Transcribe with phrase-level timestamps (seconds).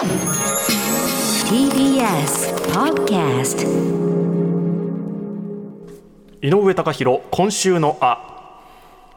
[0.00, 0.08] TBS
[2.72, 3.66] Podcast
[6.40, 8.62] 井上貴博今週のあ。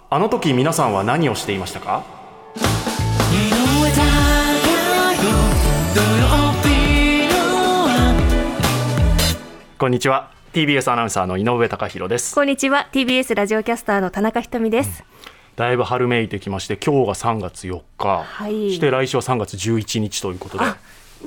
[0.10, 2.04] あの時皆さんは何をしていましたか？
[9.78, 10.32] こんにちは。
[10.52, 12.36] TBS アナウンサーの井上貴博です。
[12.36, 12.90] こんにちは。
[12.92, 15.06] TBS ラジオキャスターの田中ひとみです、
[15.56, 18.70] だいぶ春めいてきまして今日が3月4日、はい。
[18.70, 20.66] そして来週は3月11日ということで。
[20.66, 20.78] あ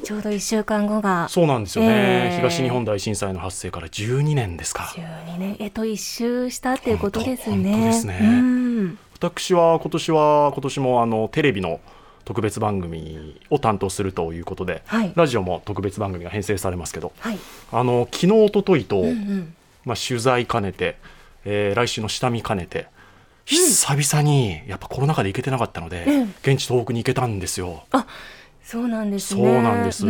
[0.04, 4.92] ちょうど一週間後がそうなんですよね、えー東日本大震災の発生から12年ですか。
[4.94, 5.56] 12年。
[5.58, 7.86] えっと一周したっていうことですね。
[7.86, 8.18] ですね。
[8.20, 8.98] うん。
[9.14, 11.80] 私は今年は今年もあのテレビの
[12.26, 15.12] 特別番組を担当するということで、はい。
[15.14, 17.38] ラジオも特別番組が編成されますけどはい。
[17.72, 19.54] あの昨日一昨日と、うんうん。
[19.86, 20.98] まあ、取材兼ねて、
[21.44, 22.88] えー来週の下見兼ねて
[23.46, 27.84] 久々にやっぱコロナ禍で行けてなかったので、うん現地東北に行けたんですよ。
[28.62, 30.04] そうなんですそうねなんです。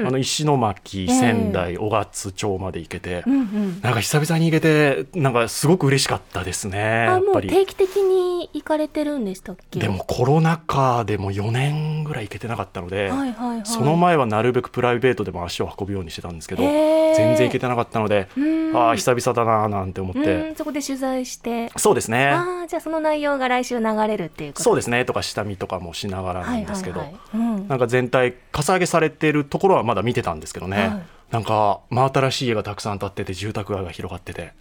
[0.00, 0.06] うん。
[0.08, 3.80] あの石巻、仙台、小勝町まで行けて、うんうん。
[3.82, 6.78] なんか久々に行けて、なんかすごく嬉しかったですね。
[6.78, 7.48] やっぱり。
[7.48, 9.80] 定期的に行かれてるんでしたっけ？
[9.80, 13.60] でもコロナ禍でも4年ぐらい行けてなかったので、はいはいはい。
[13.64, 18.76] その前はなるべくプライベートでも足を運ぶようにしてたんですけど、全然行けてなかったので、うん。
[18.76, 21.70] ああ久々だなーなんて思って、うんそこで取材して？
[21.76, 22.30] そうですね。
[22.30, 24.62] ああじゃあその内容が来週流れるっていうこと？
[24.64, 25.04] そうですね。
[25.04, 27.56] とか下見とかもしながらなんですけど、はいはいはい。
[27.58, 27.68] うん。
[27.68, 31.02] なんか全体かさ上げされてるところはまだ見てたんですけどね、はい。
[31.30, 34.52] なんか真新しい家がたくさん建ってて住宅街が広がってて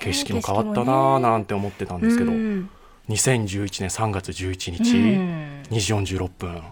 [0.00, 2.70] 景色も変わったなーなんて思ってたんですけど、うん。
[3.08, 5.62] 2011年3月11日、うん。
[5.70, 6.62] 2時46分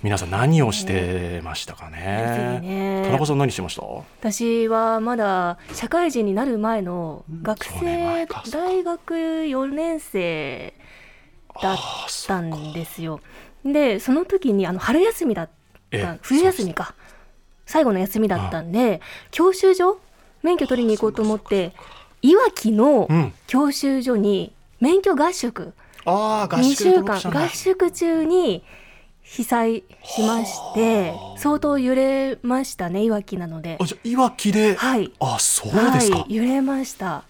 [0.00, 2.60] 皆さん何をしてましたかね？
[2.62, 3.02] ね。
[3.04, 3.82] 田中さん何してました？
[4.20, 8.44] 私はまだ社会人になる前の学生か。
[8.52, 10.72] 大学4年生
[11.60, 11.76] だっ
[12.28, 13.20] たんですよ。
[13.64, 15.50] でその時にあの春休みだっ
[15.90, 16.94] ええた冬休みか
[17.68, 20.00] 最後の休みだったんで教習所
[20.42, 21.72] 免許取りに行こうと思って
[22.22, 23.32] いわきのうん。
[23.46, 25.74] 教習所に免許合宿。
[26.04, 28.64] 2ああ合宿で週間合宿中に
[29.22, 33.76] 被災しまして相当揺れましたねいわきなので。
[33.80, 35.12] あじゃあいわきで、はい。
[35.20, 37.24] あそうですか、はい、揺れました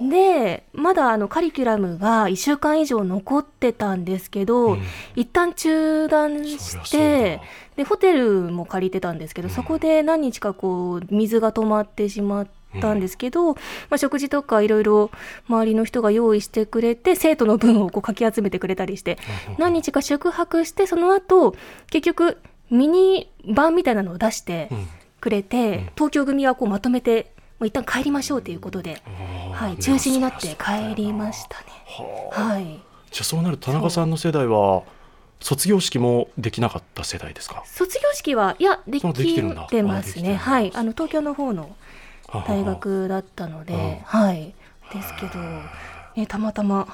[0.00, 4.82] でまだあのカリキュラムが1週間以上残ってたんですけど、うん。
[5.16, 7.42] 一旦中断してだ。
[7.76, 12.48] でホテルも借りてたんですけど、そこで何日かこう水が止まってしまっ
[12.80, 13.58] たんですけど、ま
[13.92, 15.10] あ、食事とかいろいろ
[15.48, 19.18] 周りの人が用意してくれて生徒の分をこうかき集めてくれたりして
[19.58, 21.56] 何日か宿泊してその後
[21.90, 22.38] 結局
[22.70, 24.88] ミニ版みたいなのを出してうん。
[25.20, 29.02] くれて、東京組はこうまとめてもう一旦帰りましょうということで、
[29.52, 31.66] はい、中止になって帰りましたね。
[32.30, 32.64] はい。
[33.10, 34.82] じゃあそうなると田中さんの世代は
[35.40, 37.62] 卒業式もできなかった世代ですか？
[37.66, 39.02] 卒業式はいやでき
[39.68, 40.36] てますね。
[40.36, 41.74] はい、あの東京の方の
[42.46, 43.96] 大学だったので、うん。
[44.04, 44.54] はい。
[44.92, 45.38] ですけど、
[46.16, 46.86] ね、たまたま。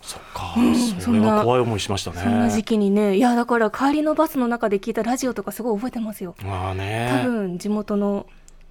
[0.00, 2.20] そっか、うんそれそんなは怖い思いしましたね。
[2.22, 6.34] そんな時期にね、いやだから帰りのバスの中で聞いたラジオとかすごい覚えてますよ。
[6.44, 7.08] まあね。
[7.24, 8.26] 多分地元の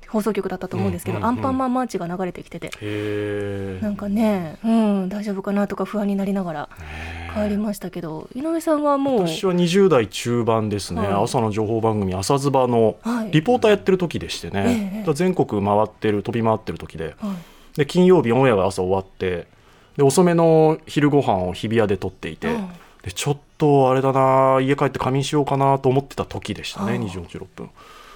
[0.08, 2.70] 放送局だったと思うんですけど、うんうんうんアンパンマンマーチが流れてきてて、
[3.82, 6.70] なんかね、うん大丈夫かなとか不安になりながら
[7.34, 11.24] 帰りましたけど、井上さんはもう私は20代中盤ですね、はい。
[11.24, 13.32] 朝の情報番組「朝ズバ」のはい。
[13.32, 17.16] リポーターやってる時でしてね、ええだから全国回ってる飛び回ってる時で。
[17.20, 17.36] はい。
[17.78, 19.48] で金曜日オンエアが朝終わって
[19.98, 22.70] で遅めの昼ご飯を日比谷で撮っていて、うん
[23.08, 27.70] でちょっとあれだな家帰って仮眠しようかなと思ってた時でしたね、はあ2時46分。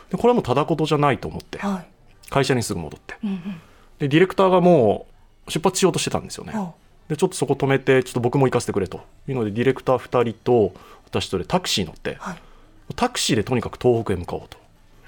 [0.10, 2.30] でこれはもうただ事じゃないと思ってはい。
[2.30, 3.16] 会社にすぐ戻って。
[3.24, 3.30] うん。
[3.30, 3.62] うん
[4.00, 5.06] でディレクターがも
[5.48, 6.72] う出発しようとしてたんですよね、あ
[7.08, 9.02] でちょっとそこ止めてちょっと僕も行かせてくれと。
[9.30, 10.74] いうのでディレクター2人と
[11.06, 12.38] 私とでタクシー乗ってはい。
[12.98, 14.58] タクシーでとにかく東北へ向かおうと。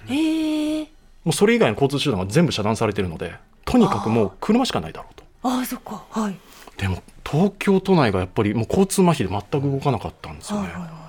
[0.09, 0.83] ええ
[1.25, 3.33] もうそれ以外の交通手段が全部遮断されてるので
[3.65, 5.23] とにかくもう車しかないだろうと。
[5.43, 6.05] ああそっか。
[6.09, 6.37] はい
[6.77, 11.03] でも東京都内がやっぱりもう交通麻痺で全く動かなかったんですよね、はいはいは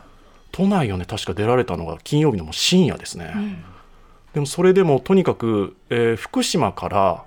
[0.52, 3.64] 都内をね確か出られたのが金曜日のもう深夜ですね、いうん。
[4.34, 7.24] でもそれでもとにかく、えー福島から、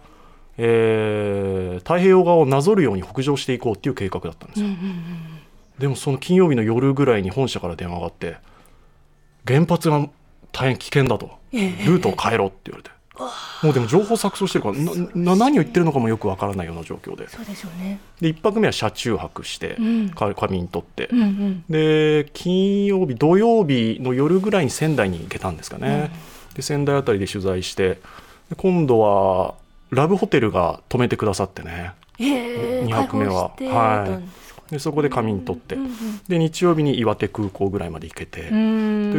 [0.58, 4.96] えー太平洋側をなぞるように北上していこうっていう計画だったんですよ、うんうんうん。
[5.78, 8.38] でもその金曜日の夜ぐらいに本社から電話があって
[9.46, 10.08] 原発が
[10.54, 11.32] 大変危険だと。
[11.52, 11.86] ええ。
[11.86, 12.92] ルートを変えろって言われて
[13.64, 17.28] もうでも情報錯綜してるからなな何を言ってるのかもよくわからないような状況で。
[17.30, 18.00] そうでしょうね。
[18.22, 20.10] で1泊目は車中泊して、うん。
[20.10, 21.64] か仮眠取って、うんうん。
[21.70, 26.12] で金曜日土曜日の夜ぐらいに仙台に行けたんですかね、
[26.54, 28.00] で仙台あたりで取材して
[28.50, 29.56] で今度は
[29.90, 31.94] ラブホテルが泊めてくださってね。
[32.20, 33.52] ええ二泊目は。
[33.58, 35.92] 開放してたんでそこで仮眠取って、うんうん
[36.28, 38.60] で日曜日に岩手空港ぐらいまで行けて、ととい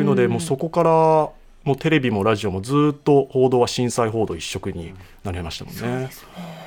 [0.03, 1.31] うのでもうそこから
[1.65, 4.95] もうテレビもラジオもずっと報道は震災報道一色に
[5.25, 6.11] なりましたもんね。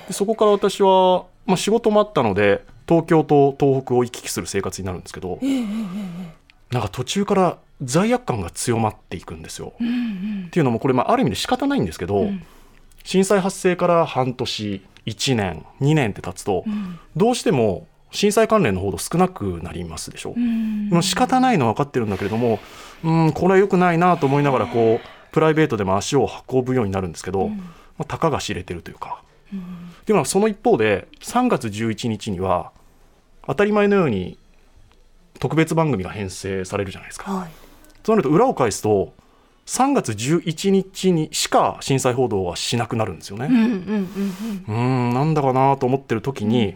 [0.07, 5.39] でそこから私は、まあ、仕事もあったので東京と東北を行き来する生活になるんですけど、
[6.71, 9.73] なんか途中から罪悪感が強まっていくんですよ。
[9.75, 12.29] っていうのもこれまあある意味で仕方ないんですけど、
[13.03, 16.65] 震災発生から半年1年2年って経つと、
[17.15, 20.35] どうしても震災関連の報道少なくなりますでしょ。
[20.35, 22.59] もう仕方ないのは分かってるんだけれども
[23.03, 27.55] うんこれは良くないなと思いながらこうプライベートでも足を運ぶようになるんですけど、ま
[27.99, 29.23] あ、たかが知れてるというか。
[30.05, 32.71] でもその一方で3月11日には
[33.45, 34.37] 当たり前のように
[35.39, 37.31] 特別番組が編成されるじゃないですか。
[37.31, 37.51] はい
[38.03, 39.13] となると裏を返すと
[39.71, 43.45] 3月11日にしか震災報道はしなくなるんですよね。
[43.45, 46.75] うんうんうんうーんなんだかなと思ってる時に、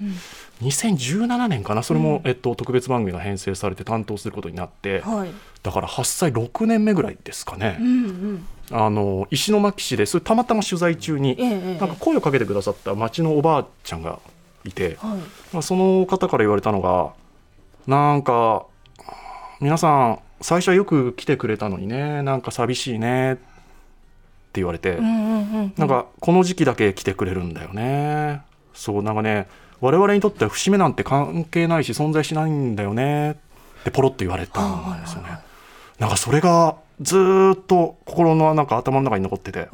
[0.61, 5.29] 2017年かなそれも、えっと、特別番組が編成されて担当することになって、うんはい。
[5.61, 8.47] だから発災6年目ぐらいですかね、うんうん。
[8.71, 11.77] あの石巻市でそれたまたま取材中に、ええええ。
[11.77, 14.19] なんか声をかけてくださった町のおばあちゃんが
[14.63, 15.19] いて、はい。
[15.51, 17.11] まあ、その方から言われたのが
[17.87, 18.65] なんか
[19.59, 23.43] 皆さん最初はよく来てくれたのにねなんか寂しいねって
[24.55, 28.41] 言われて、なんかこの時期だけ来てくれるんだよね。
[28.73, 29.47] そうなんかね
[29.81, 33.35] 我々にとっては節目なんて関係ないし存在しないんだよねっ
[33.83, 35.39] てポロッと言われたんですよね。
[35.99, 39.69] なんかそれがずーっと心のなんか頭の中に残ってて。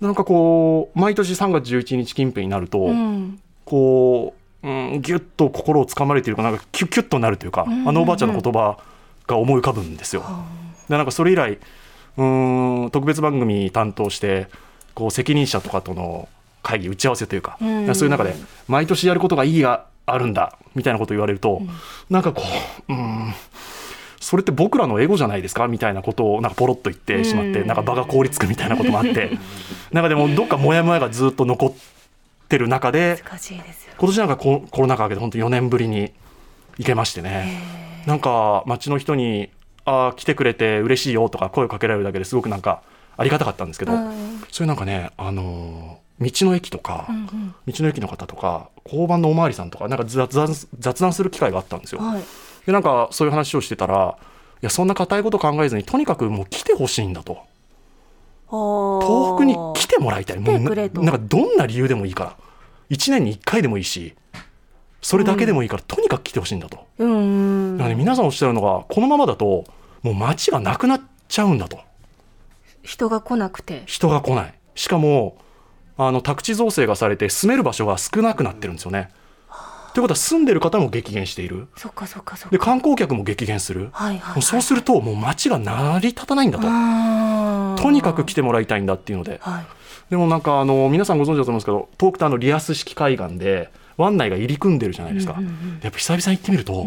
[0.00, 3.40] なんかこう毎年3月11日近辺になると、うん。
[3.64, 8.78] こう、うん、ギュッと心をつかまれているかなんかキュッキュッとなるというか、あのおばあちゃんの言葉
[9.32, 10.24] が思い浮かぶんですよ。
[10.88, 11.58] でなんかそれ以来
[12.16, 14.48] うーん特別番組担当して
[14.94, 16.28] こう責任者とかとの
[16.62, 17.94] 会議打ち合わせというか、うん。
[17.94, 18.34] そういう中で
[18.68, 21.62] 毎年やることが意義があるんだみたいなことを言われると、
[22.10, 22.42] なんかこ
[22.88, 23.32] ううん
[24.20, 29.30] それって僕らのエゴじゃないですかみたいなことをなんかポロッと言ってしまって、うんなんか場が凍りつくみたいなこともあって。
[29.92, 31.72] なんかでもどっかモヤモヤがずっと残っ
[32.48, 33.22] てる中で
[33.98, 36.12] 今年なんかココロナ禍明けて本当に4年ぶりに
[36.78, 37.60] 行けましてね
[38.06, 39.50] なんか街の人に
[39.84, 42.82] 「あー来てくれて嬉しいよ」とか声をかけられるだけですごくなんか
[43.16, 44.42] ありがたかったんですけど、うん。
[44.50, 47.54] そういうなんかね、あのー道の駅とか、うんうん。
[47.66, 52.00] 道の駅の方とか交番のおまわりさんとかなんか雑談雑談する機会があったんですよ。
[52.00, 52.22] はい。
[52.64, 54.16] でなんかそういう話をしてたら
[54.62, 57.38] いやそんな固いこと考えずにとにかくもう来てほしいんだと。
[58.48, 60.38] 東北に来てもらいたい。
[60.38, 60.74] もうなん
[61.06, 62.36] かどんな理由でもいいから。
[62.90, 64.14] 1年に1回でもいいし
[65.02, 66.86] それだけでもいいから、とにかく来てほしいんだと。
[66.98, 67.76] うんうん。
[67.76, 69.64] だからね、皆さんおっしゃるのがこのままだと
[70.02, 71.80] もう街がなくなっちゃうんだと。
[72.82, 73.82] 人が来なくて。
[73.86, 74.54] 人が来ない。
[74.74, 75.36] しかも
[75.96, 79.10] あの宅地造成がされて住める場所が少なくなってるんですよね。
[79.92, 81.68] ということは住んでる方も激減している。
[81.76, 83.90] そっかそっかそっでか観光客も激減する。
[83.92, 87.82] はいはいもうそうするともう街が成り立たないんだと。
[87.82, 89.38] とにかく来てもらいたいんだっていうので。
[89.42, 89.64] はい。
[90.10, 96.86] でもなんかあの皆さんご存知だと思うんですけど遠くてあのリアス式海岸で湾内が入り組んでるじゃないですか、うんうんやっぱ久々に行ってみると、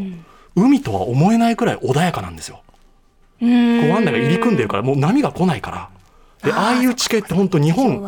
[0.56, 2.62] 海とは思えないくらい穏やかなんですよ。
[3.42, 3.82] うーん。
[3.82, 5.90] こう湾内が入り組んでるからもう波が来ないから。
[6.44, 8.04] でああいう地形って本当日本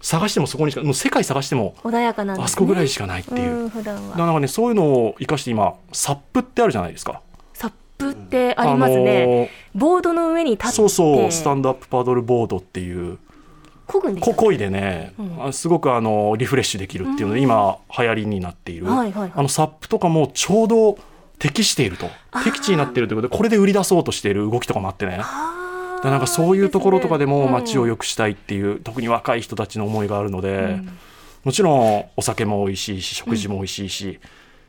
[0.00, 4.16] 探してもそこにしかもう世界探しても穏やかなあそこぐらいしかないっていう、ん普段は。
[4.16, 7.20] だからねそういうのを生かして今サップってあるじゃないですか。
[7.52, 10.74] サップってありますね、ボードの上に立って。
[10.74, 13.18] そうそうスタンドアップパドルボードっていう
[13.92, 15.46] 漕ぐんですこ漕いでね、うん。
[15.46, 19.32] あすごくあのリフレッシュできるっていうので、今流行りになっている、はいはいはい。
[19.34, 20.98] あのサップとかもちょうど
[21.38, 22.08] 適していると。
[22.44, 25.18] 適地になっているということでこれで売り出そうとしている動きとかもあってね。
[25.18, 30.80] だなんかそういうところとかでも街をよ良くしたいっていう、特に若い人たちの思いがあるので、
[31.44, 34.20] もちろんお酒も美味しいし食事も美味しいし、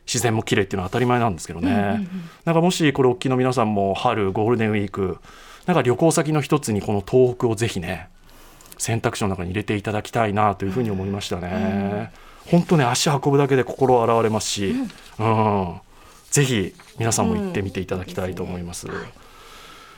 [0.06, 2.08] 自然も綺麗っていうのは当たり前なんですけどね、
[2.46, 5.18] なんかもしこれおっきいの皆さんも春ゴールデンウィーク
[5.65, 8.10] なんか旅行先の一つにこの東北をぜひね
[8.77, 12.12] 選択肢の中に入れていただきたいなというふうに思いましたね。
[12.48, 14.75] 本当ね足運ぶだけで心洗われますし、
[15.20, 15.80] うん。
[16.30, 18.88] ぜひ皆さんも行ってみていただきたいと思います。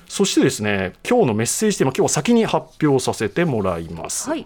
[0.08, 4.30] そしてですね今日のメッセージテーマ今日は先に発表させてもらいます。
[4.30, 4.46] はい。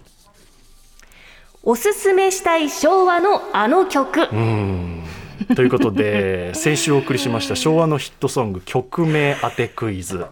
[1.63, 5.03] おすすめしたい昭和のあの曲、うん。
[5.55, 10.25] ということで 先週お送りしました昭和のヒットソング曲名当てクイズ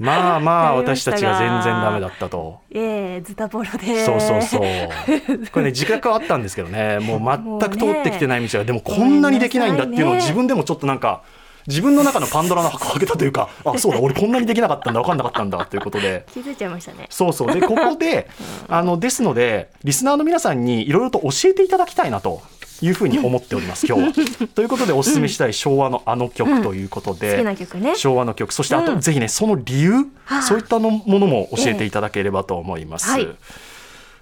[0.00, 2.60] まあまあ私たちが全然ダメだったと。
[2.70, 4.60] ええズタボロでそうそうそう。
[5.52, 11.22] これね自覚はあったんですけどね、もう全く通ってきてない道が、でもこんなにできないんだっていうのを自分でもちょっとなんか。
[11.66, 16.24] 自分の中のパンドラの箱を開けたというか、あ、 そうだ、俺こんなにできなかったんだ、分かんなかったんだということで。
[16.32, 17.52] 気づいちゃいましたねそうそう。
[17.52, 18.28] で、ここで、
[18.66, 22.40] あの、ですので、リスナーの皆さんにいろいろと教えていただきたいなと。
[22.82, 24.48] いうふうに思っております今日は。
[24.54, 27.94] ということでおすすめしたい昭和のあの曲ということで、好きな曲ね。
[27.96, 28.52] 昭和の曲。
[28.52, 29.00] そしてあと、うん。
[29.00, 29.92] ぜひねその理由、
[30.24, 30.42] はあ。
[30.42, 33.10] そういったのものも教えていただければと思います。
[33.10, 33.28] はい。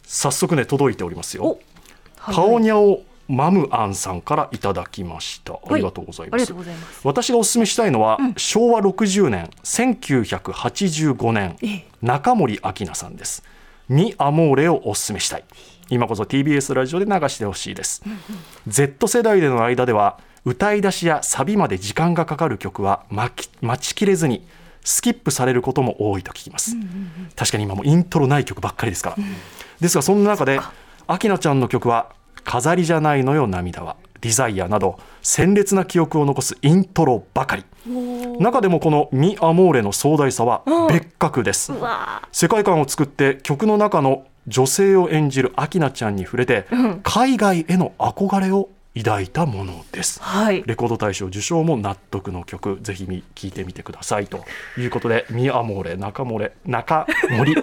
[0.04, 1.44] 早速ね届いておりますよ。
[1.44, 1.60] お。
[2.32, 5.52] パオニャオマムアンさんからいただきました。
[5.52, 6.34] ありがとうございます。
[6.34, 6.56] ありがとう。
[6.56, 7.00] ございます。
[7.04, 8.34] 私がお勧めしたいのは、うん。
[8.36, 11.84] 昭和60年1985年ええ。
[12.02, 13.42] 中森明菜さんです
[13.88, 15.44] 「ミ・アモーレ」をお勧めしたい
[15.90, 18.02] 今こそ TBS ラジオで流してほしいです、
[18.66, 23.48] Z 世代での間では歌い出しやサビまで時間がかかる曲は待
[23.80, 24.46] ちきれずに
[24.84, 26.76] スキップされることも多いと聞きます、
[27.36, 29.16] 確かに今もイントロない曲ばっかりですから、
[29.80, 30.60] ですがそんな中で
[31.08, 32.12] 明菜ちゃんの曲は
[32.44, 37.64] 「飾りじゃないのよ涙は」「ディザイア」など鮮烈な記憶を残すイントロばかり。
[38.38, 41.72] 中でもこの「ミ・アモーレ」の壮大さは別格です、
[42.32, 47.00] 世界観を作って曲の中の女性を演じる明菜ちゃんに触れて、ん。
[47.02, 50.20] 海外への憧れを抱いたものです。
[50.20, 50.62] ーはい。
[50.66, 54.44] レコード大賞受賞も納得の曲ぜひみ聴いてみてくださいと
[54.76, 57.54] いうことで「ミ・アモーレ」中漏れ中森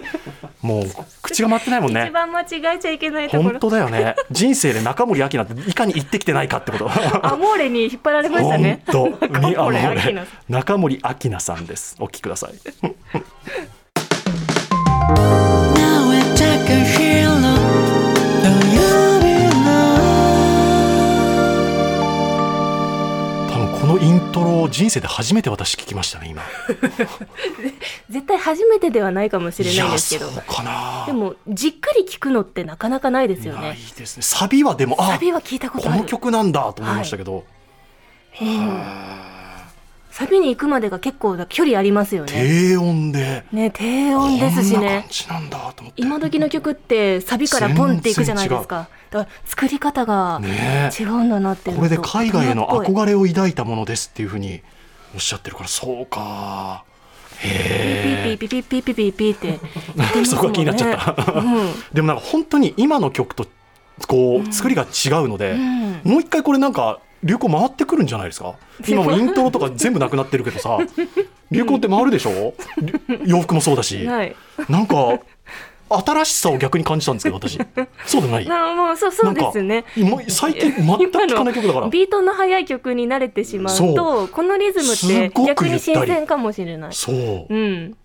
[0.62, 0.84] もう
[1.22, 4.14] 口が回ってないもん一ね番間違えちゃいけないとこ本ろ当だよね。
[4.30, 6.88] 人生で中森明菜っていかに言ってきてないかってこと。
[7.22, 8.82] アモーレに引っ張られましたね。
[8.86, 9.28] 本当。
[9.40, 11.96] ミ・アモーレ中森明菜さんです。
[11.98, 12.52] お聞きください
[24.76, 26.42] 人生で初めて私聞きましたね今。
[28.10, 30.30] 絶対初めてではないかもしれないんですけど。
[31.06, 34.22] でもじっくり聞くのってなかなかないですよないねですね。
[34.22, 36.02] サビはでもあサビは聞いたことこある。
[36.02, 37.44] の曲なんだと思いましたけど、
[40.10, 42.32] サビに行くまでが結構距離ありますよね。
[42.32, 43.44] 低音で。
[43.52, 45.06] ね低音ですしね。
[45.96, 48.88] 今時の曲ってサビからポンっていくじゃないですか
[49.44, 54.60] 作り方がね違うんだなっていうこれで海外への憧れを抱いたものですっていうふうに
[55.14, 56.84] おっしゃってるからそうか。
[57.38, 59.46] へピーピーピーピーピーピーピーって
[59.94, 63.46] 言ってますそこが気になっちゃったもんでもなんか本当に今の曲と
[64.08, 68.54] こう作りが違うので、うんもう一回これなんか流行回ってくるんじゃないですか
[68.86, 70.78] 今もイントロとか全部なくなってるけどさ
[71.50, 72.54] 流行って回るでしょ
[73.24, 74.36] 洋服もそうだうしんはい
[74.68, 75.18] なんか
[75.88, 77.58] 新しさを逆に感じたんですけど私。
[78.06, 78.46] そうでもない。
[78.46, 79.84] なもうそうそうですね。
[80.28, 86.92] 最近全く聴かない曲だからビートの速い曲に慣れてしまうそとこのリズムすって逆に新鮮かもしれない。
[86.92, 87.46] そう。
[87.48, 87.96] うん。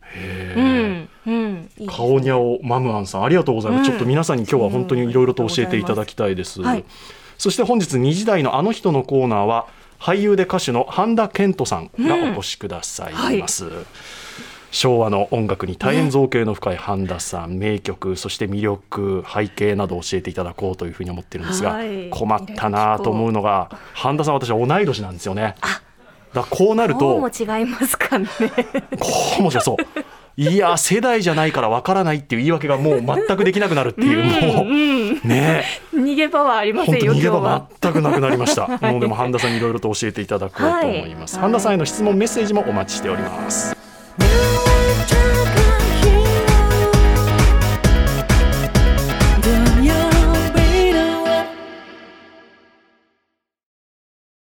[0.56, 1.10] うん。
[1.26, 1.70] うん。
[1.88, 3.86] 顔にゃおマムアンさんありがとうございます、うん。
[3.86, 6.84] ちょっと皆さんに今日は本当にいろいろと教えていただきたいです、はい。
[7.38, 9.66] そして本日2時台のあの人のコーナーは
[10.00, 13.66] 俳優で歌手の半田健人さんがお越しくださいます、
[14.72, 22.10] 昭和の音楽に大変造形の深い半田さん、名曲そして魅力背景などを教えていただこうというふうに思ってるんですが、はい。
[22.10, 25.56] 困ったなと思うのが半田さん私は同い年なんですよね。
[26.34, 28.28] だこうなるどうとも違いますかね。
[28.98, 29.08] こ
[29.40, 29.76] うもじゃそう。
[30.38, 35.66] いや世代じゃないからわからないっていう言い訳がもう全くできなくなるっていうもうね。
[35.94, 41.42] 逃げ場はありませんよ逃げ場全くなくなりました、もうでも半田さんにいろいろと教えていただこうと思います、はい。
[41.42, 43.76] 半田さんへの質問メッセージもお待ちしております、
[44.18, 44.51] Now